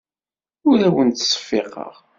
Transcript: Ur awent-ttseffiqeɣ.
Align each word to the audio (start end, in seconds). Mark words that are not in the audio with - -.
Ur 0.69 0.79
awent-ttseffiqeɣ. 0.87 1.93